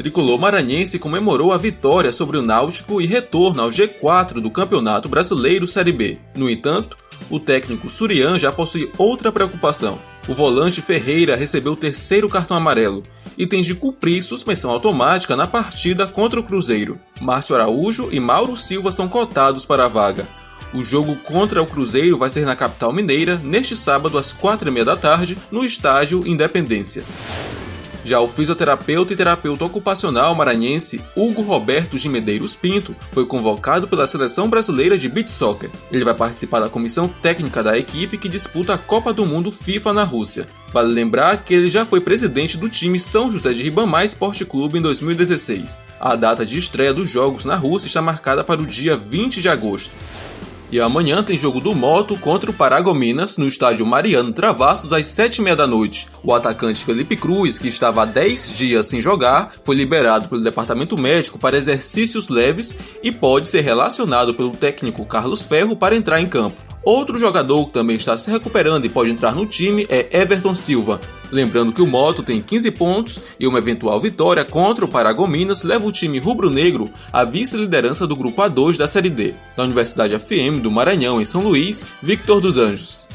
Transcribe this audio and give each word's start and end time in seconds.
tricolor 0.00 0.38
maranhense 0.38 0.98
comemorou 0.98 1.52
a 1.52 1.58
vitória 1.58 2.10
sobre 2.10 2.38
o 2.38 2.42
Náutico 2.42 3.02
e 3.02 3.06
retorno 3.06 3.60
ao 3.60 3.68
G4 3.68 4.40
do 4.40 4.50
Campeonato 4.50 5.10
Brasileiro 5.10 5.66
Série 5.66 5.92
B. 5.92 6.18
No 6.34 6.48
entanto, 6.48 6.96
o 7.28 7.38
técnico 7.38 7.90
Surian 7.90 8.38
já 8.38 8.50
possui 8.50 8.90
outra 8.96 9.30
preocupação. 9.30 10.00
O 10.26 10.32
volante 10.34 10.80
Ferreira 10.80 11.36
recebeu 11.36 11.74
o 11.74 11.76
terceiro 11.76 12.30
cartão 12.30 12.56
amarelo 12.56 13.04
e 13.36 13.46
tem 13.46 13.60
de 13.60 13.74
cumprir 13.74 14.22
suspensão 14.22 14.70
automática 14.70 15.36
na 15.36 15.46
partida 15.46 16.06
contra 16.06 16.40
o 16.40 16.44
Cruzeiro. 16.44 16.98
Márcio 17.20 17.54
Araújo 17.54 18.08
e 18.10 18.18
Mauro 18.18 18.56
Silva 18.56 18.90
são 18.90 19.06
cotados 19.06 19.66
para 19.66 19.84
a 19.84 19.88
vaga. 19.88 20.26
O 20.72 20.82
jogo 20.82 21.14
contra 21.16 21.60
o 21.60 21.66
Cruzeiro 21.66 22.16
vai 22.16 22.30
ser 22.30 22.46
na 22.46 22.56
capital 22.56 22.90
mineira, 22.90 23.36
neste 23.36 23.76
sábado 23.76 24.16
às 24.16 24.32
quatro 24.32 24.70
e 24.70 24.72
meia 24.72 24.84
da 24.84 24.96
tarde, 24.96 25.36
no 25.50 25.62
estádio 25.62 26.26
Independência. 26.26 27.04
Já 28.04 28.20
o 28.20 28.28
fisioterapeuta 28.28 29.12
e 29.12 29.16
terapeuta 29.16 29.64
ocupacional 29.64 30.34
maranhense 30.34 31.04
Hugo 31.14 31.42
Roberto 31.42 31.98
de 31.98 32.08
Medeiros 32.08 32.56
Pinto 32.56 32.96
foi 33.12 33.26
convocado 33.26 33.86
pela 33.86 34.06
seleção 34.06 34.48
brasileira 34.48 34.96
de 34.96 35.08
beach 35.08 35.30
soccer. 35.30 35.70
Ele 35.92 36.04
vai 36.04 36.14
participar 36.14 36.60
da 36.60 36.68
comissão 36.68 37.08
técnica 37.08 37.62
da 37.62 37.78
equipe 37.78 38.16
que 38.16 38.28
disputa 38.28 38.74
a 38.74 38.78
Copa 38.78 39.12
do 39.12 39.26
Mundo 39.26 39.50
FIFA 39.50 39.92
na 39.92 40.04
Rússia. 40.04 40.48
Vale 40.72 40.92
lembrar 40.92 41.36
que 41.38 41.52
ele 41.52 41.68
já 41.68 41.84
foi 41.84 42.00
presidente 42.00 42.56
do 42.56 42.68
time 42.68 42.98
São 42.98 43.30
José 43.30 43.52
de 43.52 43.62
Ribamar 43.62 44.04
Esporte 44.04 44.44
Clube 44.44 44.78
em 44.78 44.82
2016. 44.82 45.80
A 46.00 46.16
data 46.16 46.46
de 46.46 46.56
estreia 46.56 46.94
dos 46.94 47.08
jogos 47.08 47.44
na 47.44 47.56
Rússia 47.56 47.88
está 47.88 48.00
marcada 48.00 48.42
para 48.42 48.62
o 48.62 48.66
dia 48.66 48.96
20 48.96 49.42
de 49.42 49.48
agosto. 49.48 49.92
E 50.72 50.80
amanhã 50.80 51.20
tem 51.20 51.36
jogo 51.36 51.60
do 51.60 51.74
Moto 51.74 52.16
contra 52.16 52.48
o 52.48 52.54
Paragominas 52.54 53.36
no 53.36 53.48
estádio 53.48 53.84
Mariano 53.84 54.32
Travassos 54.32 54.92
às 54.92 55.04
7h30 55.06 55.56
da 55.56 55.66
noite. 55.66 56.06
O 56.22 56.32
atacante 56.32 56.84
Felipe 56.84 57.16
Cruz, 57.16 57.58
que 57.58 57.66
estava 57.66 58.02
há 58.02 58.04
10 58.04 58.56
dias 58.56 58.86
sem 58.86 59.00
jogar, 59.00 59.52
foi 59.62 59.74
liberado 59.74 60.28
pelo 60.28 60.44
departamento 60.44 60.96
médico 60.96 61.40
para 61.40 61.56
exercícios 61.56 62.28
leves 62.28 62.72
e 63.02 63.10
pode 63.10 63.48
ser 63.48 63.62
relacionado 63.62 64.32
pelo 64.32 64.50
técnico 64.50 65.04
Carlos 65.04 65.42
Ferro 65.42 65.74
para 65.74 65.96
entrar 65.96 66.20
em 66.20 66.26
campo. 66.26 66.62
Outro 66.84 67.18
jogador 67.18 67.66
que 67.66 67.72
também 67.72 67.96
está 67.96 68.16
se 68.16 68.30
recuperando 68.30 68.84
e 68.84 68.88
pode 68.88 69.10
entrar 69.10 69.34
no 69.34 69.46
time 69.46 69.86
é 69.90 70.08
Everton 70.20 70.54
Silva. 70.54 71.00
Lembrando 71.32 71.72
que 71.72 71.82
o 71.82 71.86
Moto 71.86 72.22
tem 72.22 72.42
15 72.42 72.70
pontos 72.72 73.20
e 73.38 73.46
uma 73.46 73.58
eventual 73.58 74.00
vitória 74.00 74.44
contra 74.44 74.84
o 74.84 74.88
Paragominas 74.88 75.62
leva 75.62 75.86
o 75.86 75.92
time 75.92 76.18
rubro-negro 76.18 76.90
à 77.12 77.24
vice-liderança 77.24 78.06
do 78.06 78.16
grupo 78.16 78.42
A2 78.42 78.76
da 78.76 78.86
Série 78.86 79.10
D. 79.10 79.34
Da 79.56 79.64
Universidade 79.64 80.18
FM 80.18 80.60
do 80.62 80.70
Maranhão, 80.70 81.20
em 81.20 81.24
São 81.24 81.42
Luís, 81.42 81.86
Victor 82.02 82.40
dos 82.40 82.56
Anjos. 82.56 83.09